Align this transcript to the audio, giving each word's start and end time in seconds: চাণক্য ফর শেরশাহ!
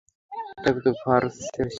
চাণক্য 0.63 0.85
ফর 1.01 1.21
শেরশাহ! 1.35 1.67